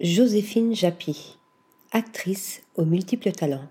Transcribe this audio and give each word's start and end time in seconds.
Joséphine 0.00 0.74
Japy, 0.74 1.38
actrice 1.92 2.62
aux 2.74 2.84
multiples 2.84 3.30
talents. 3.30 3.68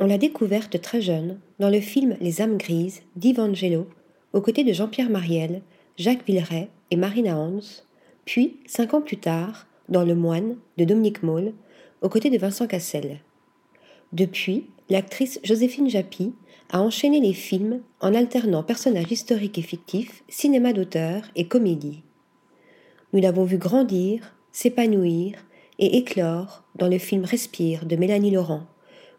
On 0.00 0.06
l'a 0.06 0.18
découverte 0.18 0.80
très 0.82 1.00
jeune 1.00 1.38
dans 1.60 1.70
le 1.70 1.80
film 1.80 2.16
Les 2.20 2.42
âmes 2.42 2.56
grises 2.56 3.02
d'Ivangelo, 3.14 3.86
aux 4.32 4.40
côtés 4.40 4.64
de 4.64 4.72
Jean-Pierre 4.72 5.08
Mariel, 5.08 5.62
Jacques 5.98 6.26
Villeray 6.26 6.68
et 6.90 6.96
Marina 6.96 7.38
Hans, 7.38 7.60
puis, 8.24 8.56
cinq 8.66 8.92
ans 8.92 9.00
plus 9.00 9.18
tard, 9.18 9.68
dans 9.88 10.02
Le 10.02 10.16
Moine 10.16 10.56
de 10.78 10.84
Dominique 10.84 11.22
Moll, 11.22 11.52
aux 12.02 12.08
côtés 12.08 12.30
de 12.30 12.38
Vincent 12.38 12.66
Cassel. 12.66 13.20
Depuis, 14.12 14.66
l'actrice 14.90 15.38
Joséphine 15.44 15.88
Japy 15.88 16.32
a 16.70 16.82
enchaîné 16.82 17.20
les 17.20 17.34
films 17.34 17.82
en 18.00 18.14
alternant 18.14 18.64
personnages 18.64 19.12
historiques 19.12 19.58
et 19.58 19.62
fictifs, 19.62 20.24
cinéma 20.28 20.72
d'auteur 20.72 21.22
et 21.36 21.46
comédie. 21.46 22.02
Nous 23.12 23.20
l'avons 23.20 23.44
vue 23.44 23.58
grandir, 23.58 24.34
s'épanouir 24.52 25.34
et 25.78 25.96
éclore 25.96 26.64
dans 26.74 26.88
le 26.88 26.98
film 26.98 27.24
Respire 27.24 27.84
de 27.86 27.96
Mélanie 27.96 28.30
Laurent, 28.30 28.66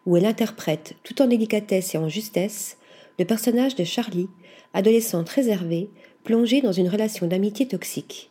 où 0.06 0.16
elle 0.16 0.26
interprète, 0.26 0.94
tout 1.02 1.20
en 1.22 1.26
délicatesse 1.26 1.94
et 1.94 1.98
en 1.98 2.08
justesse, 2.08 2.76
le 3.18 3.24
personnage 3.24 3.74
de 3.74 3.84
Charlie, 3.84 4.28
adolescente 4.72 5.28
réservée, 5.28 5.90
plongée 6.24 6.60
dans 6.60 6.72
une 6.72 6.88
relation 6.88 7.26
d'amitié 7.26 7.66
toxique. 7.66 8.30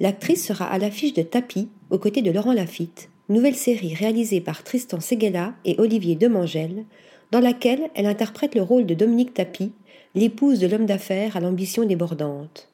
L'actrice 0.00 0.46
sera 0.46 0.66
à 0.66 0.78
l'affiche 0.78 1.14
de 1.14 1.22
Tapis, 1.22 1.68
aux 1.90 1.98
côtés 1.98 2.22
de 2.22 2.30
Laurent 2.30 2.52
Lafitte, 2.52 3.10
nouvelle 3.28 3.56
série 3.56 3.94
réalisée 3.94 4.40
par 4.40 4.62
Tristan 4.62 5.00
Seguela 5.00 5.54
et 5.64 5.74
Olivier 5.78 6.14
Demangel, 6.14 6.84
dans 7.30 7.40
laquelle 7.40 7.90
elle 7.94 8.06
interprète 8.06 8.54
le 8.54 8.62
rôle 8.62 8.86
de 8.86 8.94
Dominique 8.94 9.34
Tapis, 9.34 9.72
l'épouse 10.14 10.60
de 10.60 10.66
l'homme 10.66 10.86
d'affaires 10.86 11.36
à 11.36 11.40
l'ambition 11.40 11.84
débordante 11.84 12.68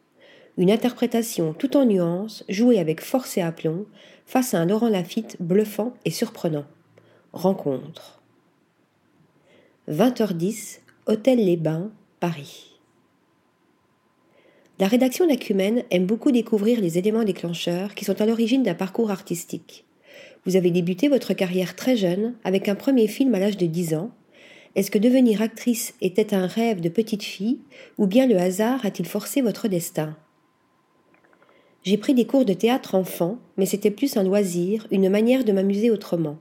une 0.56 0.70
interprétation 0.70 1.52
tout 1.52 1.76
en 1.76 1.84
nuances, 1.84 2.44
jouée 2.48 2.78
avec 2.78 3.00
force 3.00 3.36
et 3.36 3.42
aplomb, 3.42 3.86
face 4.26 4.54
à 4.54 4.60
un 4.60 4.66
Laurent 4.66 4.88
Lafitte 4.88 5.36
bluffant 5.40 5.94
et 6.04 6.10
surprenant. 6.10 6.64
Rencontre. 7.33 8.22
20h10, 9.91 10.78
Hôtel 11.06 11.44
Les 11.44 11.56
Bains, 11.56 11.91
Paris. 12.20 12.78
La 14.78 14.88
rédaction 14.88 15.27
d'Acumène 15.27 15.84
aime 15.91 16.06
beaucoup 16.06 16.32
découvrir 16.32 16.80
les 16.80 16.98
éléments 16.98 17.25
déclencheurs 17.25 17.94
qui 17.94 18.05
sont 18.05 18.20
à 18.20 18.27
l'origine 18.27 18.62
d'un 18.62 18.75
parcours 18.75 19.10
artistique. 19.10 19.84
Vous 20.47 20.56
avez 20.56 20.70
débuté 20.70 21.08
votre 21.08 21.32
carrière 21.32 21.77
très 21.77 21.97
jeune, 21.97 22.34
avec 22.44 22.69
un 22.69 22.75
premier 22.75 23.06
film 23.06 23.34
à 23.34 23.38
l'âge 23.38 23.56
de 23.56 23.66
10 23.66 23.94
ans. 23.94 24.10
Est-ce 24.75 24.91
que 24.91 24.98
devenir 24.98 25.42
actrice 25.42 25.94
était 26.00 26.34
un 26.34 26.47
rêve 26.47 26.80
de 26.80 26.88
petite 26.88 27.22
fille, 27.22 27.60
ou 27.98 28.06
bien 28.06 28.27
le 28.27 28.36
hasard 28.36 28.84
a-t-il 28.84 29.08
forcé 29.08 29.42
votre 29.42 29.69
destin? 29.69 30.16
J'ai 31.84 31.98
pris 31.98 32.14
des 32.14 32.24
cours 32.24 32.46
de 32.46 32.54
théâtre 32.54 32.94
enfant, 32.94 33.38
mais 33.58 33.66
c'était 33.66 33.90
plus 33.90 34.16
un 34.16 34.24
loisir, 34.24 34.86
une 34.90 35.10
manière 35.10 35.44
de 35.44 35.52
m'amuser 35.52 35.91
autrement. 35.91 36.38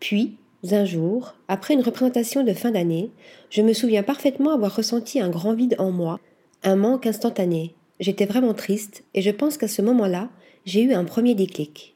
Puis, 0.00 0.36
un 0.70 0.86
jour, 0.86 1.34
après 1.48 1.74
une 1.74 1.82
représentation 1.82 2.42
de 2.44 2.52
fin 2.54 2.70
d'année, 2.70 3.10
je 3.50 3.60
me 3.60 3.74
souviens 3.74 4.02
parfaitement 4.02 4.52
avoir 4.52 4.74
ressenti 4.74 5.20
un 5.20 5.28
grand 5.28 5.52
vide 5.52 5.76
en 5.78 5.90
moi, 5.90 6.18
un 6.62 6.76
manque 6.76 7.06
instantané. 7.06 7.74
J'étais 8.00 8.24
vraiment 8.24 8.54
triste, 8.54 9.04
et 9.14 9.20
je 9.20 9.30
pense 9.30 9.58
qu'à 9.58 9.68
ce 9.68 9.82
moment-là, 9.82 10.30
j'ai 10.64 10.82
eu 10.82 10.94
un 10.94 11.04
premier 11.04 11.34
déclic. 11.34 11.94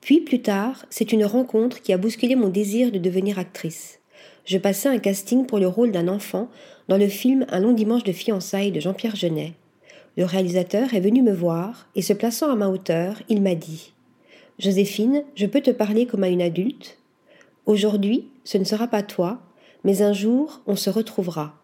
Puis 0.00 0.20
plus 0.20 0.40
tard, 0.40 0.86
c'est 0.88 1.12
une 1.12 1.26
rencontre 1.26 1.82
qui 1.82 1.92
a 1.92 1.98
bousculé 1.98 2.34
mon 2.34 2.48
désir 2.48 2.90
de 2.90 2.98
devenir 2.98 3.38
actrice. 3.38 3.98
Je 4.46 4.56
passais 4.56 4.88
un 4.88 4.98
casting 4.98 5.44
pour 5.44 5.58
le 5.58 5.68
rôle 5.68 5.92
d'un 5.92 6.08
enfant 6.08 6.48
dans 6.88 6.96
le 6.96 7.08
film 7.08 7.44
Un 7.50 7.60
long 7.60 7.72
dimanche 7.72 8.04
de 8.04 8.12
fiançailles 8.12 8.72
de 8.72 8.80
Jean-Pierre 8.80 9.16
Genet. 9.16 9.52
Le 10.16 10.24
réalisateur 10.24 10.94
est 10.94 11.00
venu 11.00 11.22
me 11.22 11.32
voir 11.32 11.88
et 11.94 12.02
se 12.02 12.12
plaçant 12.12 12.50
à 12.50 12.56
ma 12.56 12.68
hauteur, 12.68 13.22
il 13.28 13.42
m'a 13.42 13.54
dit 13.54 13.92
Joséphine, 14.58 15.24
je 15.36 15.46
peux 15.46 15.60
te 15.60 15.70
parler 15.70 16.06
comme 16.06 16.24
à 16.24 16.28
une 16.28 16.42
adulte? 16.42 16.98
Aujourd'hui, 17.66 18.28
ce 18.44 18.58
ne 18.58 18.64
sera 18.64 18.88
pas 18.88 19.02
toi, 19.02 19.40
mais 19.84 20.02
un 20.02 20.12
jour, 20.12 20.60
on 20.66 20.76
se 20.76 20.90
retrouvera. 20.90 21.54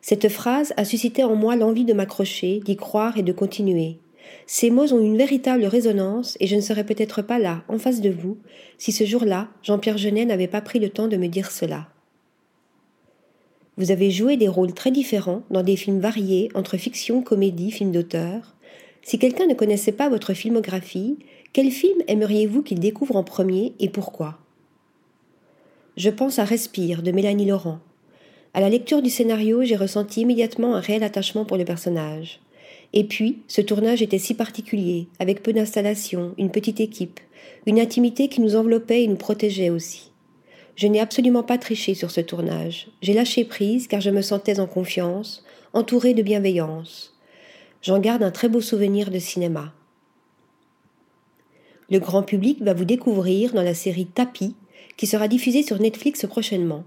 Cette 0.00 0.28
phrase 0.28 0.74
a 0.76 0.84
suscité 0.84 1.24
en 1.24 1.34
moi 1.34 1.56
l'envie 1.56 1.86
de 1.86 1.94
m'accrocher, 1.94 2.60
d'y 2.60 2.76
croire 2.76 3.16
et 3.16 3.22
de 3.22 3.32
continuer. 3.32 3.98
Ces 4.46 4.70
mots 4.70 4.92
ont 4.92 5.00
une 5.00 5.16
véritable 5.16 5.64
résonance 5.64 6.36
et 6.40 6.46
je 6.46 6.56
ne 6.56 6.60
serais 6.60 6.84
peut-être 6.84 7.22
pas 7.22 7.38
là, 7.38 7.64
en 7.68 7.78
face 7.78 8.02
de 8.02 8.10
vous, 8.10 8.36
si 8.76 8.92
ce 8.92 9.04
jour-là, 9.04 9.48
Jean-Pierre 9.62 9.98
Genet 9.98 10.26
n'avait 10.26 10.46
pas 10.46 10.60
pris 10.60 10.78
le 10.78 10.90
temps 10.90 11.08
de 11.08 11.16
me 11.16 11.28
dire 11.28 11.50
cela. 11.50 11.88
Vous 13.76 13.90
avez 13.90 14.10
joué 14.10 14.36
des 14.36 14.46
rôles 14.46 14.72
très 14.72 14.92
différents 14.92 15.42
dans 15.50 15.62
des 15.62 15.76
films 15.76 15.98
variés 15.98 16.48
entre 16.54 16.76
fiction, 16.76 17.22
comédie, 17.22 17.72
film 17.72 17.90
d'auteur. 17.90 18.54
Si 19.02 19.18
quelqu'un 19.18 19.46
ne 19.46 19.54
connaissait 19.54 19.92
pas 19.92 20.08
votre 20.08 20.32
filmographie, 20.32 21.18
quel 21.52 21.70
film 21.70 21.98
aimeriez-vous 22.06 22.62
qu'il 22.62 22.78
découvre 22.78 23.16
en 23.16 23.24
premier 23.24 23.72
et 23.80 23.88
pourquoi? 23.88 24.38
Je 25.96 26.10
pense 26.10 26.38
à 26.38 26.44
Respire 26.44 27.02
de 27.02 27.10
Mélanie 27.10 27.46
Laurent. 27.46 27.80
À 28.54 28.60
la 28.60 28.68
lecture 28.70 29.02
du 29.02 29.10
scénario, 29.10 29.64
j'ai 29.64 29.76
ressenti 29.76 30.20
immédiatement 30.20 30.76
un 30.76 30.80
réel 30.80 31.02
attachement 31.02 31.44
pour 31.44 31.56
le 31.56 31.64
personnage. 31.64 32.40
Et 32.92 33.02
puis, 33.02 33.38
ce 33.48 33.60
tournage 33.60 34.02
était 34.02 34.18
si 34.18 34.34
particulier, 34.34 35.08
avec 35.18 35.42
peu 35.42 35.52
d'installation, 35.52 36.34
une 36.38 36.50
petite 36.50 36.78
équipe, 36.78 37.18
une 37.66 37.80
intimité 37.80 38.28
qui 38.28 38.40
nous 38.40 38.54
enveloppait 38.54 39.02
et 39.02 39.08
nous 39.08 39.16
protégeait 39.16 39.70
aussi. 39.70 40.12
Je 40.76 40.88
n'ai 40.88 41.00
absolument 41.00 41.42
pas 41.42 41.58
triché 41.58 41.94
sur 41.94 42.10
ce 42.10 42.20
tournage. 42.20 42.88
J'ai 43.00 43.12
lâché 43.12 43.44
prise 43.44 43.86
car 43.86 44.00
je 44.00 44.10
me 44.10 44.22
sentais 44.22 44.58
en 44.58 44.66
confiance, 44.66 45.44
entourée 45.72 46.14
de 46.14 46.22
bienveillance. 46.22 47.14
J'en 47.82 48.00
garde 48.00 48.22
un 48.22 48.30
très 48.30 48.48
beau 48.48 48.60
souvenir 48.60 49.10
de 49.10 49.18
cinéma. 49.18 49.72
Le 51.90 51.98
grand 51.98 52.22
public 52.22 52.62
va 52.62 52.74
vous 52.74 52.86
découvrir 52.86 53.52
dans 53.52 53.62
la 53.62 53.74
série 53.74 54.06
Tapis, 54.06 54.56
qui 54.96 55.06
sera 55.06 55.28
diffusée 55.28 55.62
sur 55.62 55.78
Netflix 55.80 56.26
prochainement. 56.26 56.84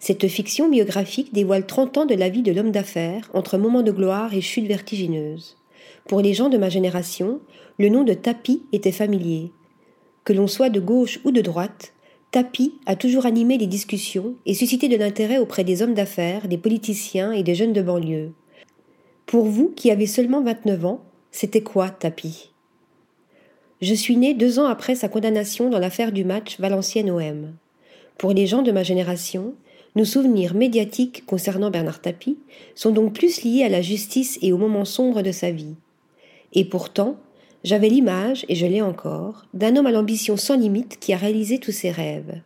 Cette 0.00 0.26
fiction 0.26 0.68
biographique 0.68 1.32
dévoile 1.32 1.66
30 1.66 1.98
ans 1.98 2.06
de 2.06 2.14
la 2.14 2.28
vie 2.28 2.42
de 2.42 2.50
l'homme 2.50 2.72
d'affaires, 2.72 3.30
entre 3.34 3.58
moments 3.58 3.82
de 3.82 3.92
gloire 3.92 4.34
et 4.34 4.40
chutes 4.40 4.66
vertigineuses. 4.66 5.58
Pour 6.08 6.20
les 6.20 6.34
gens 6.34 6.48
de 6.48 6.58
ma 6.58 6.70
génération, 6.70 7.40
le 7.78 7.88
nom 7.88 8.02
de 8.02 8.14
Tapis 8.14 8.62
était 8.72 8.90
familier. 8.90 9.52
Que 10.24 10.32
l'on 10.32 10.48
soit 10.48 10.70
de 10.70 10.80
gauche 10.80 11.20
ou 11.24 11.30
de 11.30 11.40
droite, 11.40 11.92
Tapi 12.32 12.72
a 12.86 12.96
toujours 12.96 13.26
animé 13.26 13.58
les 13.58 13.66
discussions 13.66 14.36
et 14.46 14.54
suscité 14.54 14.88
de 14.88 14.96
l'intérêt 14.96 15.36
auprès 15.36 15.64
des 15.64 15.82
hommes 15.82 15.92
d'affaires, 15.92 16.48
des 16.48 16.56
politiciens 16.56 17.32
et 17.32 17.42
des 17.42 17.54
jeunes 17.54 17.74
de 17.74 17.82
banlieue. 17.82 18.32
Pour 19.26 19.44
vous 19.44 19.68
qui 19.68 19.90
avez 19.90 20.06
seulement 20.06 20.42
29 20.42 20.86
ans, 20.86 21.04
c'était 21.30 21.60
quoi 21.60 21.90
Tapi? 21.90 22.50
Je 23.82 23.92
suis 23.92 24.16
né 24.16 24.32
deux 24.32 24.58
ans 24.58 24.64
après 24.64 24.94
sa 24.94 25.10
condamnation 25.10 25.68
dans 25.68 25.78
l'affaire 25.78 26.10
du 26.10 26.24
match 26.24 26.58
Valenciennes-OM. 26.58 27.52
Pour 28.16 28.32
les 28.32 28.46
gens 28.46 28.62
de 28.62 28.72
ma 28.72 28.82
génération, 28.82 29.54
nos 29.94 30.06
souvenirs 30.06 30.54
médiatiques 30.54 31.26
concernant 31.26 31.70
Bernard 31.70 32.00
Tapie 32.00 32.38
sont 32.74 32.92
donc 32.92 33.12
plus 33.12 33.42
liés 33.42 33.64
à 33.64 33.68
la 33.68 33.82
justice 33.82 34.38
et 34.40 34.52
au 34.52 34.56
moment 34.56 34.86
sombre 34.86 35.20
de 35.20 35.32
sa 35.32 35.50
vie. 35.50 35.74
Et 36.54 36.64
pourtant, 36.64 37.18
j'avais 37.64 37.88
l'image, 37.88 38.44
et 38.48 38.54
je 38.54 38.66
l'ai 38.66 38.82
encore, 38.82 39.46
d'un 39.54 39.76
homme 39.76 39.86
à 39.86 39.92
l'ambition 39.92 40.36
sans 40.36 40.56
limite 40.56 40.98
qui 40.98 41.12
a 41.12 41.16
réalisé 41.16 41.58
tous 41.58 41.72
ses 41.72 41.90
rêves. 41.90 42.40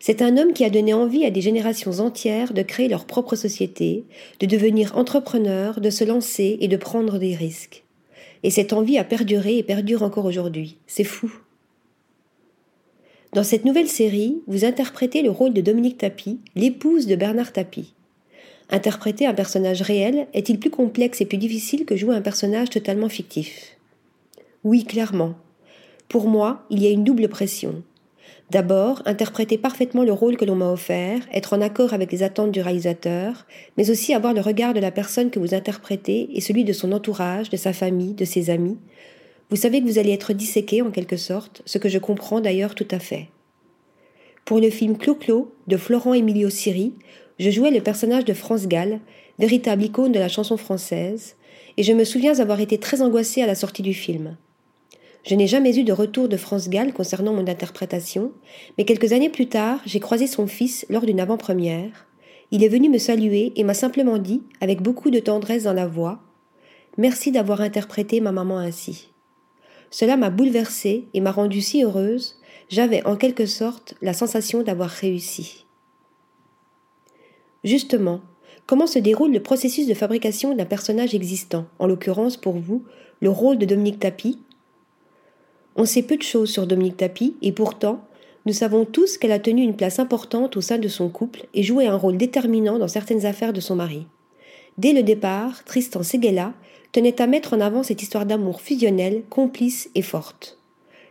C'est 0.00 0.22
un 0.22 0.36
homme 0.36 0.52
qui 0.52 0.64
a 0.64 0.70
donné 0.70 0.94
envie 0.94 1.24
à 1.24 1.30
des 1.30 1.40
générations 1.40 1.98
entières 1.98 2.52
de 2.52 2.62
créer 2.62 2.88
leur 2.88 3.04
propre 3.04 3.36
société, 3.36 4.04
de 4.40 4.46
devenir 4.46 4.96
entrepreneur, 4.96 5.80
de 5.80 5.90
se 5.90 6.04
lancer 6.04 6.56
et 6.60 6.68
de 6.68 6.76
prendre 6.76 7.18
des 7.18 7.34
risques. 7.34 7.84
Et 8.44 8.50
cette 8.50 8.72
envie 8.72 8.98
a 8.98 9.04
perduré 9.04 9.58
et 9.58 9.62
perdure 9.64 10.02
encore 10.02 10.24
aujourd'hui. 10.24 10.76
C'est 10.86 11.04
fou. 11.04 11.32
Dans 13.34 13.42
cette 13.42 13.64
nouvelle 13.64 13.88
série, 13.88 14.40
vous 14.46 14.64
interprétez 14.64 15.22
le 15.22 15.30
rôle 15.30 15.52
de 15.52 15.60
Dominique 15.60 15.98
Tapie, 15.98 16.38
l'épouse 16.54 17.06
de 17.06 17.16
Bernard 17.16 17.52
Tapie. 17.52 17.94
Interpréter 18.70 19.26
un 19.26 19.34
personnage 19.34 19.82
réel 19.82 20.28
est-il 20.32 20.58
plus 20.58 20.70
complexe 20.70 21.20
et 21.20 21.26
plus 21.26 21.38
difficile 21.38 21.84
que 21.84 21.96
jouer 21.96 22.14
un 22.14 22.22
personnage 22.22 22.70
totalement 22.70 23.08
fictif? 23.08 23.77
Oui, 24.64 24.84
clairement. 24.84 25.34
Pour 26.08 26.26
moi, 26.26 26.64
il 26.70 26.82
y 26.82 26.86
a 26.86 26.90
une 26.90 27.04
double 27.04 27.28
pression. 27.28 27.82
D'abord, 28.50 29.02
interpréter 29.04 29.58
parfaitement 29.58 30.04
le 30.04 30.12
rôle 30.12 30.38
que 30.38 30.44
l'on 30.44 30.56
m'a 30.56 30.72
offert, 30.72 31.20
être 31.32 31.52
en 31.52 31.60
accord 31.60 31.92
avec 31.92 32.10
les 32.10 32.22
attentes 32.22 32.50
du 32.50 32.62
réalisateur, 32.62 33.46
mais 33.76 33.90
aussi 33.90 34.14
avoir 34.14 34.32
le 34.32 34.40
regard 34.40 34.72
de 34.72 34.80
la 34.80 34.90
personne 34.90 35.30
que 35.30 35.38
vous 35.38 35.54
interprétez 35.54 36.30
et 36.32 36.40
celui 36.40 36.64
de 36.64 36.72
son 36.72 36.92
entourage, 36.92 37.50
de 37.50 37.58
sa 37.58 37.74
famille, 37.74 38.14
de 38.14 38.24
ses 38.24 38.48
amis. 38.48 38.78
Vous 39.50 39.56
savez 39.56 39.80
que 39.80 39.86
vous 39.86 39.98
allez 39.98 40.12
être 40.12 40.32
disséqué 40.32 40.80
en 40.80 40.90
quelque 40.90 41.18
sorte, 41.18 41.62
ce 41.66 41.76
que 41.76 41.90
je 41.90 41.98
comprends 41.98 42.40
d'ailleurs 42.40 42.74
tout 42.74 42.88
à 42.90 42.98
fait. 42.98 43.28
Pour 44.46 44.60
le 44.60 44.70
film 44.70 44.96
Clo-Clo 44.96 45.54
de 45.66 45.76
Florent 45.76 46.14
Emilio 46.14 46.48
Siri, 46.48 46.94
je 47.38 47.50
jouais 47.50 47.70
le 47.70 47.82
personnage 47.82 48.24
de 48.24 48.32
France 48.32 48.66
Gall, 48.66 49.00
véritable 49.38 49.84
icône 49.84 50.12
de 50.12 50.18
la 50.18 50.28
chanson 50.28 50.56
française, 50.56 51.36
et 51.76 51.82
je 51.82 51.92
me 51.92 52.04
souviens 52.04 52.40
avoir 52.40 52.60
été 52.60 52.78
très 52.78 53.02
angoissée 53.02 53.42
à 53.42 53.46
la 53.46 53.54
sortie 53.54 53.82
du 53.82 53.94
film. 53.94 54.36
Je 55.24 55.34
n'ai 55.34 55.46
jamais 55.46 55.76
eu 55.78 55.84
de 55.84 55.92
retour 55.92 56.28
de 56.28 56.36
France 56.36 56.68
Gall 56.68 56.92
concernant 56.92 57.34
mon 57.34 57.46
interprétation, 57.46 58.32
mais 58.76 58.84
quelques 58.84 59.12
années 59.12 59.28
plus 59.28 59.48
tard, 59.48 59.80
j'ai 59.84 60.00
croisé 60.00 60.26
son 60.26 60.46
fils 60.46 60.86
lors 60.88 61.04
d'une 61.04 61.20
avant-première. 61.20 62.06
Il 62.50 62.64
est 62.64 62.68
venu 62.68 62.88
me 62.88 62.98
saluer 62.98 63.52
et 63.56 63.64
m'a 63.64 63.74
simplement 63.74 64.18
dit, 64.18 64.42
avec 64.60 64.80
beaucoup 64.80 65.10
de 65.10 65.20
tendresse 65.20 65.64
dans 65.64 65.74
la 65.74 65.86
voix, 65.86 66.22
Merci 66.98 67.30
d'avoir 67.30 67.60
interprété 67.60 68.20
ma 68.20 68.32
maman 68.32 68.58
ainsi. 68.58 69.10
Cela 69.88 70.16
m'a 70.16 70.30
bouleversée 70.30 71.06
et 71.14 71.20
m'a 71.20 71.30
rendue 71.30 71.60
si 71.60 71.84
heureuse, 71.84 72.40
j'avais 72.68 73.06
en 73.06 73.14
quelque 73.14 73.46
sorte 73.46 73.94
la 74.02 74.12
sensation 74.12 74.64
d'avoir 74.64 74.90
réussi. 74.90 75.64
Justement, 77.62 78.20
comment 78.66 78.88
se 78.88 78.98
déroule 78.98 79.32
le 79.32 79.42
processus 79.42 79.86
de 79.86 79.94
fabrication 79.94 80.56
d'un 80.56 80.64
personnage 80.64 81.14
existant, 81.14 81.66
en 81.78 81.86
l'occurrence 81.86 82.36
pour 82.36 82.58
vous, 82.58 82.84
le 83.20 83.30
rôle 83.30 83.58
de 83.58 83.64
Dominique 83.64 84.00
Tapie? 84.00 84.40
On 85.80 85.84
sait 85.84 86.02
peu 86.02 86.16
de 86.16 86.22
choses 86.24 86.50
sur 86.50 86.66
Dominique 86.66 86.96
Tapie 86.96 87.36
et 87.40 87.52
pourtant, 87.52 88.00
nous 88.46 88.52
savons 88.52 88.84
tous 88.84 89.16
qu'elle 89.16 89.30
a 89.30 89.38
tenu 89.38 89.62
une 89.62 89.76
place 89.76 90.00
importante 90.00 90.56
au 90.56 90.60
sein 90.60 90.76
de 90.76 90.88
son 90.88 91.08
couple 91.08 91.46
et 91.54 91.62
joué 91.62 91.86
un 91.86 91.94
rôle 91.94 92.16
déterminant 92.16 92.80
dans 92.80 92.88
certaines 92.88 93.24
affaires 93.26 93.52
de 93.52 93.60
son 93.60 93.76
mari. 93.76 94.08
Dès 94.76 94.92
le 94.92 95.04
départ, 95.04 95.62
Tristan 95.62 96.02
Seguela 96.02 96.52
tenait 96.90 97.22
à 97.22 97.28
mettre 97.28 97.54
en 97.54 97.60
avant 97.60 97.84
cette 97.84 98.02
histoire 98.02 98.26
d'amour 98.26 98.60
fusionnelle, 98.60 99.22
complice 99.30 99.88
et 99.94 100.02
forte. 100.02 100.58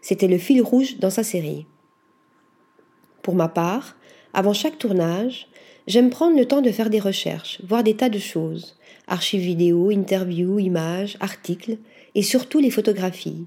C'était 0.02 0.28
le 0.28 0.38
fil 0.38 0.62
rouge 0.62 0.98
dans 1.00 1.12
sa 1.12 1.24
série. 1.24 1.66
Pour 3.22 3.36
ma 3.36 3.48
part, 3.48 3.96
avant 4.34 4.54
chaque 4.54 4.78
tournage, 4.78 5.48
j'aime 5.88 6.10
prendre 6.10 6.38
le 6.38 6.46
temps 6.46 6.62
de 6.62 6.72
faire 6.72 6.90
des 6.90 7.00
recherches, 7.00 7.62
voir 7.66 7.86
des 7.86 7.96
tas 7.96 8.10
de 8.10 8.20
choses, 8.20 8.76
archives 9.08 9.40
vidéo, 9.40 9.92
interviews, 9.92 10.60
images, 10.60 11.16
articles, 11.22 11.78
et 12.16 12.22
surtout 12.22 12.60
les 12.60 12.72
photographies. 12.72 13.46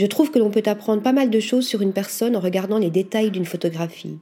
Je 0.00 0.06
trouve 0.06 0.30
que 0.30 0.38
l'on 0.38 0.48
peut 0.48 0.62
apprendre 0.64 1.02
pas 1.02 1.12
mal 1.12 1.28
de 1.28 1.40
choses 1.40 1.66
sur 1.66 1.82
une 1.82 1.92
personne 1.92 2.34
en 2.34 2.40
regardant 2.40 2.78
les 2.78 2.88
détails 2.88 3.30
d'une 3.30 3.44
photographie. 3.44 4.16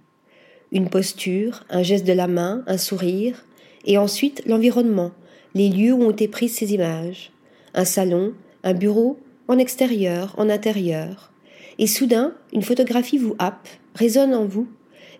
Une 0.72 0.90
posture, 0.90 1.62
un 1.70 1.84
geste 1.84 2.04
de 2.04 2.12
la 2.12 2.26
main, 2.26 2.64
un 2.66 2.78
sourire, 2.78 3.44
et 3.84 3.96
ensuite 3.96 4.42
l'environnement, 4.44 5.12
les 5.54 5.68
lieux 5.68 5.92
où 5.92 6.02
ont 6.02 6.10
été 6.10 6.26
prises 6.26 6.56
ces 6.56 6.74
images. 6.74 7.30
Un 7.74 7.84
salon, 7.84 8.32
un 8.64 8.74
bureau, 8.74 9.20
en 9.46 9.56
extérieur, 9.56 10.34
en 10.36 10.50
intérieur. 10.50 11.30
Et 11.78 11.86
soudain, 11.86 12.34
une 12.52 12.62
photographie 12.62 13.18
vous 13.18 13.36
happe, 13.38 13.68
résonne 13.94 14.34
en 14.34 14.46
vous, 14.46 14.66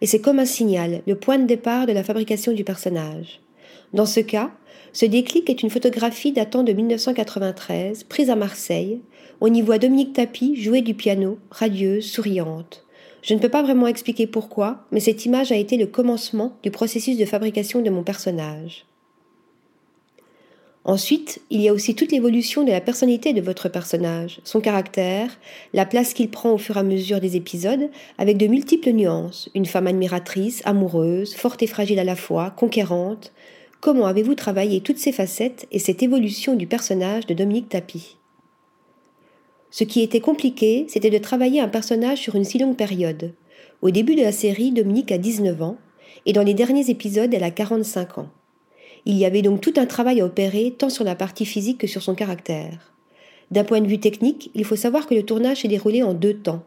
et 0.01 0.07
c'est 0.07 0.21
comme 0.21 0.41
un 0.41 0.45
signal, 0.45 1.03
le 1.07 1.15
point 1.15 1.39
de 1.39 1.47
départ 1.47 1.87
de 1.87 1.93
la 1.93 2.03
fabrication 2.03 2.51
du 2.51 2.65
personnage. 2.65 3.41
Dans 3.93 4.07
ce 4.07 4.21
cas, 4.21 4.51
ce 4.93 5.07
déclic 5.07 5.49
est 5.49 5.63
une 5.63 5.71
photographie 5.71 6.33
datant 6.33 6.63
de 6.63 6.73
1993, 6.73 8.05
prise 8.05 8.31
à 8.31 8.37
Marseille. 8.37 9.01
On 9.41 9.53
y 9.53 9.63
voit 9.63 9.79
Dominique 9.79 10.13
Tapie 10.13 10.61
jouer 10.61 10.83
du 10.83 10.95
piano, 10.95 11.39
radieuse, 11.51 12.11
souriante. 12.11 12.85
Je 13.23 13.35
ne 13.35 13.39
peux 13.39 13.49
pas 13.49 13.63
vraiment 13.63 13.87
expliquer 13.87 14.27
pourquoi, 14.27 14.85
mais 14.93 15.01
cette 15.01 15.25
image 15.25 15.53
a 15.53 15.57
été 15.57 15.77
le 15.77 15.87
commencement 15.87 16.57
du 16.63 16.71
processus 16.71 17.17
de 17.17 17.25
fabrication 17.25 17.83
de 17.83 17.91
mon 17.91 18.03
personnage. 18.03 18.85
Ensuite, 20.85 21.43
il 21.51 21.61
y 21.61 21.69
a 21.69 21.75
aussi 21.75 21.95
toute 21.95 22.13
l'évolution 22.13 22.65
de 22.65 22.71
la 22.71 22.81
personnalité 22.81 23.35
de 23.35 23.43
votre 23.43 23.69
personnage, 23.69 24.41
son 24.45 24.61
caractère, 24.61 25.39
la 25.75 25.85
place 25.85 26.15
qu'il 26.15 26.31
prend 26.31 26.53
au 26.53 26.59
fur 26.59 26.77
et 26.77 26.81
à 26.81 26.83
mesure 26.83 27.21
des 27.21 27.37
épisodes, 27.37 27.91
avec 28.17 28.39
de 28.39 28.47
multiples 28.47 28.93
nuances, 28.93 29.51
une 29.55 29.67
femme 29.67 29.87
admiratrice, 29.87 30.63
amoureuse, 30.65 31.35
forte 31.35 31.63
et 31.63 31.67
fragile 31.67 31.99
à 31.99 32.05
la 32.05 32.17
fois, 32.17 32.51
conquérante, 32.51 33.33
Comment 33.81 34.07
avez-vous 34.07 34.35
travaillé 34.35 34.81
toutes 34.81 34.99
ces 34.99 35.13
facettes 35.13 35.69
et 35.71 35.79
cette 35.79 36.03
évolution 36.03 36.57
du 36.57 36.67
personnage 36.67 37.27
de 37.27 37.35
Dominique 37.35 37.69
Tapie? 37.69 38.17
Ce 39.71 39.85
qui 39.85 40.03
était 40.03 40.19
compliqué, 40.19 40.87
c'était 40.89 41.11
de 41.11 41.19
travailler 41.19 41.61
un 41.61 41.69
personnage 41.69 42.19
sur 42.19 42.35
une 42.35 42.43
si 42.43 42.59
longue 42.59 42.75
période. 42.75 43.35
Au 43.81 43.91
début 43.91 44.17
de 44.17 44.23
la 44.23 44.33
série, 44.33 44.73
Dominique 44.73 45.13
a 45.13 45.19
19 45.19 45.63
ans, 45.63 45.77
et 46.27 46.33
dans 46.33 46.43
les 46.43 46.55
derniers 46.55 46.91
épisodes, 46.91 47.33
elle 47.33 47.45
a 47.45 47.53
45 47.53 48.19
ans. 48.19 48.31
Il 49.05 49.17
y 49.17 49.25
avait 49.25 49.43
donc 49.43 49.61
tout 49.61 49.75
un 49.77 49.87
travail 49.87 50.23
à 50.23 50.25
opérer, 50.25 50.75
tant 50.77 50.91
sur 50.91 51.05
la 51.05 51.15
partie 51.15 51.47
physique 51.47 51.79
que 51.79 51.87
sur 51.87 52.03
son 52.03 52.17
caractère. 52.17 52.93
D'un 53.53 53.63
point 53.63 53.81
de 53.81 53.87
vue 53.87 54.01
technique, 54.01 54.51
il 54.57 54.65
faut 54.65 54.75
savoir 54.75 55.07
que 55.07 55.15
le 55.15 55.23
tournage 55.23 55.63
s'est 55.63 55.69
déroulé 55.69 56.03
en 56.03 56.15
deux 56.15 56.35
temps 56.35 56.65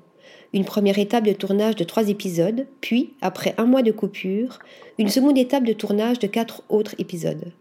une 0.53 0.65
première 0.65 0.99
étape 0.99 1.25
de 1.25 1.33
tournage 1.33 1.75
de 1.75 1.83
trois 1.83 2.09
épisodes, 2.09 2.67
puis, 2.81 3.13
après 3.21 3.53
un 3.57 3.65
mois 3.65 3.83
de 3.83 3.91
coupure, 3.91 4.59
une 4.97 5.09
seconde 5.09 5.37
étape 5.37 5.63
de 5.63 5.73
tournage 5.73 6.19
de 6.19 6.27
quatre 6.27 6.63
autres 6.69 6.95
épisodes. 6.97 7.51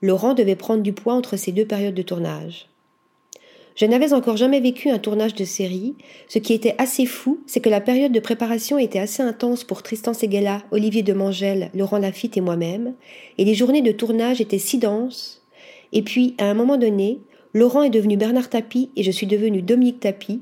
Laurent 0.00 0.34
devait 0.34 0.56
prendre 0.56 0.82
du 0.82 0.92
poids 0.92 1.14
entre 1.14 1.36
ces 1.36 1.52
deux 1.52 1.66
périodes 1.66 1.94
de 1.94 2.02
tournage. 2.02 2.68
Je 3.78 3.86
n'avais 3.86 4.12
encore 4.12 4.36
jamais 4.36 4.58
vécu 4.58 4.90
un 4.90 4.98
tournage 4.98 5.36
de 5.36 5.44
série. 5.44 5.94
Ce 6.26 6.40
qui 6.40 6.52
était 6.52 6.74
assez 6.78 7.06
fou, 7.06 7.40
c'est 7.46 7.60
que 7.60 7.70
la 7.70 7.80
période 7.80 8.10
de 8.10 8.18
préparation 8.18 8.76
était 8.76 8.98
assez 8.98 9.22
intense 9.22 9.62
pour 9.62 9.84
Tristan 9.84 10.14
Seguela, 10.14 10.62
Olivier 10.72 11.04
Demangel, 11.04 11.70
Laurent 11.74 11.98
Lafitte 11.98 12.36
et 12.36 12.40
moi-même, 12.40 12.94
et 13.38 13.44
les 13.44 13.54
journées 13.54 13.82
de 13.82 13.92
tournage 13.92 14.40
étaient 14.40 14.58
si 14.58 14.78
denses. 14.78 15.42
Et 15.92 16.02
puis, 16.02 16.34
à 16.38 16.46
un 16.46 16.54
moment 16.54 16.76
donné, 16.76 17.20
Laurent 17.54 17.84
est 17.84 17.90
devenu 17.90 18.16
Bernard 18.16 18.50
Tapie 18.50 18.90
et 18.96 19.04
je 19.04 19.12
suis 19.12 19.28
devenue 19.28 19.62
Dominique 19.62 20.00
Tapie, 20.00 20.40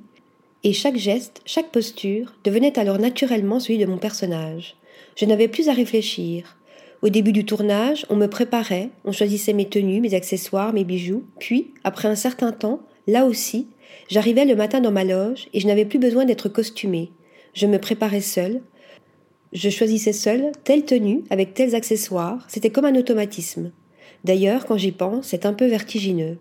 et 0.66 0.72
chaque 0.72 0.96
geste, 0.96 1.42
chaque 1.46 1.70
posture 1.70 2.34
devenait 2.42 2.76
alors 2.76 2.98
naturellement 2.98 3.60
celui 3.60 3.78
de 3.78 3.86
mon 3.86 3.98
personnage. 3.98 4.74
Je 5.14 5.24
n'avais 5.24 5.46
plus 5.46 5.68
à 5.68 5.72
réfléchir. 5.72 6.56
Au 7.02 7.08
début 7.08 7.30
du 7.30 7.44
tournage, 7.44 8.04
on 8.10 8.16
me 8.16 8.26
préparait, 8.26 8.90
on 9.04 9.12
choisissait 9.12 9.52
mes 9.52 9.68
tenues, 9.68 10.00
mes 10.00 10.14
accessoires, 10.14 10.72
mes 10.72 10.82
bijoux, 10.82 11.22
puis, 11.38 11.72
après 11.84 12.08
un 12.08 12.16
certain 12.16 12.50
temps, 12.50 12.80
là 13.06 13.26
aussi, 13.26 13.68
j'arrivais 14.08 14.44
le 14.44 14.56
matin 14.56 14.80
dans 14.80 14.90
ma 14.90 15.04
loge 15.04 15.46
et 15.52 15.60
je 15.60 15.68
n'avais 15.68 15.84
plus 15.84 16.00
besoin 16.00 16.24
d'être 16.24 16.48
costumée. 16.48 17.12
Je 17.54 17.68
me 17.68 17.78
préparais 17.78 18.20
seule. 18.20 18.60
Je 19.52 19.70
choisissais 19.70 20.12
seule 20.12 20.50
telle 20.64 20.84
tenue 20.84 21.22
avec 21.30 21.54
tels 21.54 21.76
accessoires, 21.76 22.44
c'était 22.48 22.70
comme 22.70 22.86
un 22.86 22.96
automatisme. 22.96 23.70
D'ailleurs, 24.24 24.66
quand 24.66 24.78
j'y 24.78 24.90
pense, 24.90 25.28
c'est 25.28 25.46
un 25.46 25.52
peu 25.52 25.66
vertigineux. 25.66 26.38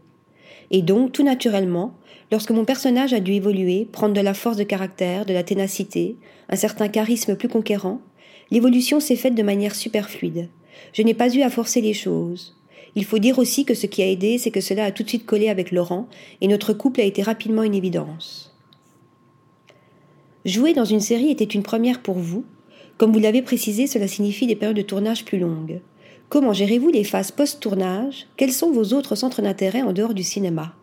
Et 0.72 0.82
donc, 0.82 1.12
tout 1.12 1.24
naturellement, 1.24 1.96
Lorsque 2.32 2.52
mon 2.52 2.66
personnage 2.66 3.14
a 3.14 3.20
dû 3.20 3.34
évoluer, 3.34 3.88
prendre 3.92 4.16
de 4.16 4.22
la 4.22 4.34
force 4.34 4.58
de 4.58 4.64
caractère, 4.64 5.26
de 5.26 5.34
la 5.34 5.44
ténacité, 5.44 6.18
un 6.50 6.56
certain 6.56 6.88
charisme 6.88 7.36
plus 7.36 7.48
conquérant, 7.48 8.02
l'évolution 8.50 9.00
s'est 9.00 9.16
faite 9.16 9.36
de 9.36 9.44
manière 9.44 9.76
super 9.76 10.10
fluide. 10.10 10.50
Je 10.94 11.04
n'ai 11.04 11.14
pas 11.14 11.34
eu 11.34 11.42
à 11.42 11.50
forcer 11.50 11.82
les 11.82 11.94
choses. 11.94 12.56
Il 12.96 13.06
faut 13.06 13.20
dire 13.20 13.38
aussi 13.38 13.66
que 13.66 13.74
ce 13.74 13.86
qui 13.86 14.02
a 14.02 14.08
aidé, 14.08 14.38
c'est 14.38 14.52
que 14.52 14.62
cela 14.62 14.86
a 14.86 14.92
tout 14.92 15.04
de 15.04 15.10
suite 15.10 15.26
collé 15.26 15.50
avec 15.50 15.72
Laurent, 15.72 16.08
et 16.42 16.48
notre 16.48 16.74
couple 16.74 17.02
a 17.02 17.06
été 17.06 17.22
rapidement 17.22 17.64
une 17.64 17.76
évidence. 17.76 18.56
Jouer 20.46 20.74
dans 20.74 20.86
une 20.86 21.00
série 21.00 21.30
était 21.30 21.44
une 21.44 21.64
première 21.64 22.02
pour 22.02 22.16
vous. 22.16 22.46
Comme 22.98 23.12
vous 23.12 23.20
l'avez 23.20 23.42
précisé, 23.42 23.88
cela 23.88 24.08
signifie 24.08 24.48
des 24.48 24.56
périodes 24.56 24.78
de 24.78 24.82
tournage 24.82 25.26
plus 25.26 25.40
longues. 25.40 25.82
Comment 26.28 26.54
gérez-vous 26.54 26.90
les 26.90 27.04
phases 27.04 27.30
post-tournage? 27.30 28.26
Quels 28.36 28.52
sont 28.52 28.72
vos 28.72 28.96
autres 28.96 29.14
centres 29.16 29.44
d'intérêt 29.44 29.84
en 29.84 29.94
dehors 29.94 30.16
du 30.16 30.24
cinéma? 30.24 30.74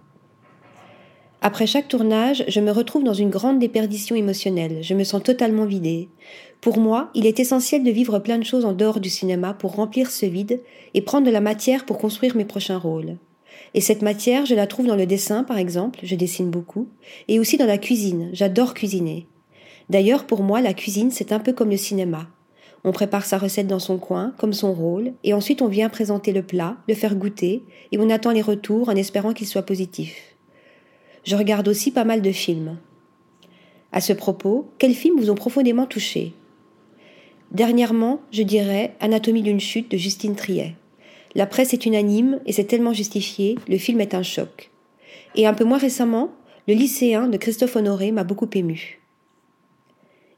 Après 1.41 1.67
chaque 1.67 1.89
tournage, 1.89 2.45
je 2.47 2.61
me 2.61 2.71
retrouve 2.71 3.03
dans 3.03 3.13
une 3.13 3.29
grande 3.29 3.59
déperdition 3.59 4.15
émotionnelle. 4.15 4.79
Je 4.83 4.95
me 4.95 5.03
sens 5.03 5.21
totalement 5.21 5.67
vidée. 5.67 6.09
Pour 6.61 6.79
moi, 6.79 7.11
il 7.17 7.27
est 7.27 7.41
essentiel 7.41 7.83
de 7.83 7.91
vivre 7.91 8.21
plein 8.21 8.39
de 8.39 8.45
choses 8.45 8.65
en 8.65 8.73
dehors 8.73 9.01
du 9.01 9.11
cinéma 9.11 9.53
pour 9.53 9.75
remplir 9.75 10.13
ce 10.13 10.27
vide 10.27 10.61
et 10.95 11.03
prendre 11.03 11.27
de 11.27 11.33
la 11.33 11.41
matière 11.41 11.87
pour 11.87 11.99
construire 11.99 12.37
mes 12.37 12.45
prochains 12.45 12.79
rôles. 12.79 13.17
Et 13.75 13.81
cette 13.81 14.03
matière, 14.03 14.47
je 14.47 14.55
la 14.55 14.69
trouve 14.69 14.87
dans 14.87 14.97
le 14.97 15.07
dessin, 15.07 15.43
par 15.43 15.59
exemple, 15.59 15.99
je 16.05 16.15
dessine 16.15 16.51
beaucoup, 16.51 16.87
et 17.27 17.41
aussi 17.41 17.57
dans 17.57 17.67
la 17.67 17.79
cuisine, 17.79 18.31
j'adore 18.33 18.75
cuisiner. 18.75 19.27
D'ailleurs, 19.91 20.25
pour 20.25 20.45
moi, 20.45 20.61
la 20.61 20.73
cuisine, 20.73 21.11
c'est 21.11 21.33
un 21.33 21.41
peu 21.41 21.53
comme 21.53 21.71
le 21.71 21.77
cinéma. 21.77 22.29
On 22.85 22.93
prépare 22.93 23.25
sa 23.25 23.39
recette 23.39 23.69
dans 23.69 23.79
son 23.79 23.99
coin, 23.99 24.35
comme 24.39 24.53
son 24.53 24.73
rôle, 24.73 25.13
et 25.23 25.35
ensuite 25.35 25.63
on 25.63 25.69
vient 25.69 25.89
présenter 25.89 26.33
le 26.33 26.43
plat, 26.43 26.77
le 26.89 26.95
faire 26.95 27.15
goûter, 27.15 27.63
et 27.93 27.99
on 27.99 28.11
attend 28.11 28.33
les 28.33 28.43
retours 28.43 28.89
en 28.89 28.97
espérant 28.97 29.33
qu'il 29.33 29.47
soit 29.47 29.63
positif 29.63 30.33
je 31.25 31.37
regarde 31.37 31.69
aussi 31.69 31.91
pas 31.91 32.05
mal 32.05 32.23
de 32.23 32.33
films. 32.33 32.79
À 33.93 34.01
ce 34.01 34.13
propos, 34.13 34.71
quels 34.79 34.95
films 34.95 35.19
vous 35.19 35.31
ont 35.31 35.35
profondément 35.35 35.87
touché? 35.87 36.33
Dernièrement, 37.51 38.21
je 38.33 38.43
dirais 38.43 38.95
Anatomie 39.01 39.43
d'une 39.43 39.61
chute 39.61 39.91
de 39.91 39.97
Justine 39.97 40.35
Triet. 40.35 40.75
La 41.35 41.47
presse 41.47 41.75
est 41.75 41.87
unanime 41.87 42.41
et 42.47 42.53
c'est 42.53 42.65
tellement 42.65 42.93
justifié, 42.93 43.59
le 43.69 43.79
film 43.79 44.01
est 44.01 44.15
un 44.15 44.23
choc. 44.23 44.71
Et 45.35 45.47
un 45.47 45.55
peu 45.55 45.65
moins 45.65 45.79
récemment, 45.79 46.33
Le 46.69 46.75
lycéen 46.75 47.27
de 47.27 47.37
Christophe 47.39 47.75
Honoré 47.75 48.13
m'a 48.13 48.23
beaucoup 48.23 48.49
ému. 48.55 49.02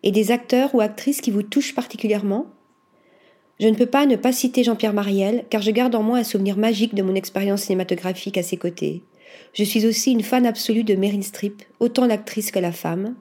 Et 0.06 0.12
des 0.12 0.30
acteurs 0.30 0.74
ou 0.74 0.82
actrices 0.82 1.22
qui 1.22 1.30
vous 1.30 1.42
touchent 1.42 1.74
particulièrement? 1.74 2.46
Je 3.58 3.68
ne 3.68 3.74
peux 3.74 3.86
pas 3.86 4.04
ne 4.04 4.16
pas 4.16 4.32
citer 4.32 4.62
Jean-Pierre 4.62 4.92
Mariel, 4.92 5.46
car 5.48 5.62
je 5.62 5.70
garde 5.70 5.94
en 5.94 6.02
moi 6.02 6.18
un 6.18 6.24
souvenir 6.24 6.58
magique 6.58 6.94
de 6.94 7.02
mon 7.02 7.14
expérience 7.14 7.62
cinématographique 7.62 8.36
à 8.36 8.42
ses 8.42 8.58
côtés. 8.58 9.02
Je 9.54 9.64
suis 9.64 9.86
aussi 9.86 10.12
une 10.12 10.22
fan 10.22 10.44
absolue 10.44 10.84
de 10.84 10.94
Meryl 10.94 11.24
Streep, 11.24 11.62
autant 11.80 12.06
l'actrice 12.06 12.50
que 12.50 12.58
la 12.58 12.70
femme. 12.70 13.14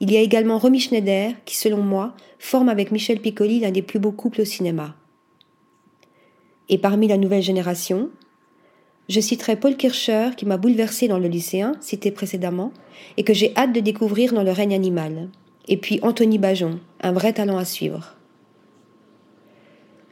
Il 0.00 0.10
y 0.10 0.16
a 0.16 0.22
également 0.22 0.56
Romy 0.56 0.80
Schneider, 0.80 1.32
qui 1.44 1.56
selon 1.58 1.82
moi 1.82 2.14
forme 2.38 2.70
avec 2.70 2.90
Michel 2.90 3.20
Piccoli 3.20 3.60
l'un 3.60 3.70
des 3.70 3.82
plus 3.82 3.98
beaux 3.98 4.10
couples 4.10 4.40
au 4.40 4.46
cinéma. 4.46 4.96
Et 6.70 6.78
parmi 6.78 7.06
la 7.06 7.18
nouvelle 7.18 7.42
génération, 7.42 8.08
je 9.10 9.20
citerai 9.20 9.56
Paul 9.56 9.76
Kircher 9.76 10.30
qui 10.38 10.46
m'a 10.46 10.56
bouleversé 10.56 11.06
dans 11.06 11.18
le 11.18 11.28
lycéen, 11.28 11.72
cité 11.82 12.10
précédemment, 12.10 12.72
et 13.18 13.24
que 13.24 13.34
j'ai 13.34 13.54
hâte 13.58 13.74
de 13.74 13.80
découvrir 13.80 14.32
dans 14.32 14.42
le 14.42 14.52
règne 14.52 14.74
animal. 14.74 15.28
Et 15.68 15.76
puis 15.76 15.98
Anthony 16.02 16.38
Bajon, 16.38 16.80
un 17.00 17.12
vrai 17.12 17.32
talent 17.32 17.56
à 17.56 17.64
suivre. 17.64 18.14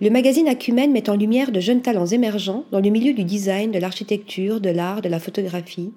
Le 0.00 0.10
magazine 0.10 0.48
Acumen 0.48 0.90
met 0.90 1.10
en 1.10 1.16
lumière 1.16 1.52
de 1.52 1.60
jeunes 1.60 1.82
talents 1.82 2.06
émergents 2.06 2.64
dans 2.72 2.80
le 2.80 2.90
milieu 2.90 3.12
du 3.12 3.24
design, 3.24 3.70
de 3.70 3.78
l'architecture, 3.78 4.60
de 4.60 4.70
l'art, 4.70 5.02
de 5.02 5.08
la 5.08 5.20
photographie. 5.20 5.92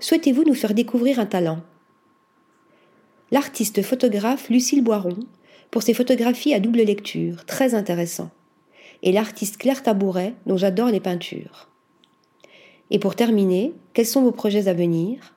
Souhaitez-vous 0.00 0.44
nous 0.44 0.54
faire 0.54 0.74
découvrir 0.74 1.20
un 1.20 1.26
talent? 1.26 1.60
L'artiste 3.30 3.82
photographe 3.82 4.50
Lucille 4.50 4.82
Boiron 4.82 5.16
pour 5.70 5.82
ses 5.82 5.94
photographies 5.94 6.54
à 6.54 6.60
double 6.60 6.82
lecture, 6.82 7.44
très 7.44 7.74
intéressant. 7.74 8.30
Et 9.02 9.12
l'artiste 9.12 9.56
Claire 9.56 9.82
Tabouret 9.82 10.34
dont 10.46 10.56
j'adore 10.56 10.88
les 10.88 11.00
peintures. 11.00 11.68
Et 12.90 12.98
pour 12.98 13.14
terminer, 13.14 13.72
quels 13.94 14.06
sont 14.06 14.22
vos 14.22 14.32
projets 14.32 14.68
à 14.68 14.74
venir? 14.74 15.35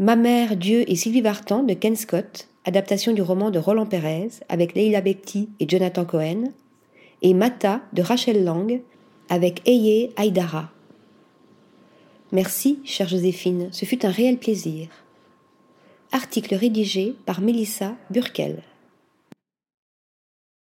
Ma 0.00 0.14
mère, 0.14 0.56
Dieu 0.56 0.84
et 0.88 0.94
Sylvie 0.94 1.22
Vartan 1.22 1.64
de 1.64 1.74
Ken 1.74 1.96
Scott, 1.96 2.46
adaptation 2.64 3.12
du 3.12 3.20
roman 3.20 3.50
de 3.50 3.58
Roland 3.58 3.84
Pérez 3.84 4.28
avec 4.48 4.74
Leila 4.74 5.00
Bekti 5.00 5.48
et 5.58 5.68
Jonathan 5.68 6.04
Cohen, 6.04 6.52
et 7.22 7.34
Mata 7.34 7.80
de 7.92 8.02
Rachel 8.02 8.44
Lang 8.44 8.80
avec 9.28 9.60
Eye 9.66 10.10
Aydara. 10.16 10.70
Merci, 12.30 12.78
chère 12.84 13.08
Joséphine, 13.08 13.70
ce 13.72 13.86
fut 13.86 14.06
un 14.06 14.10
réel 14.10 14.38
plaisir. 14.38 14.86
Article 16.12 16.54
rédigé 16.54 17.16
par 17.26 17.40
Mélissa 17.40 17.96
Burkel. 18.10 18.62